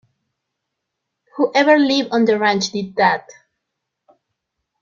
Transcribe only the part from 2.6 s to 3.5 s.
did that.